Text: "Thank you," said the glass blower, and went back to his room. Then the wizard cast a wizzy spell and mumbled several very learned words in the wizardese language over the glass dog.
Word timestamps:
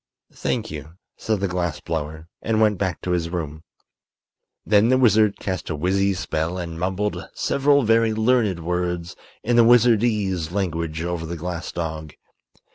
"Thank 0.33 0.71
you," 0.71 0.93
said 1.15 1.41
the 1.41 1.47
glass 1.47 1.79
blower, 1.79 2.27
and 2.41 2.59
went 2.59 2.79
back 2.79 3.01
to 3.03 3.11
his 3.11 3.29
room. 3.29 3.61
Then 4.65 4.89
the 4.89 4.97
wizard 4.97 5.37
cast 5.39 5.69
a 5.69 5.75
wizzy 5.75 6.15
spell 6.15 6.57
and 6.57 6.79
mumbled 6.79 7.23
several 7.35 7.83
very 7.83 8.11
learned 8.15 8.61
words 8.61 9.15
in 9.43 9.57
the 9.57 9.63
wizardese 9.63 10.49
language 10.51 11.03
over 11.03 11.27
the 11.27 11.37
glass 11.37 11.71
dog. 11.71 12.15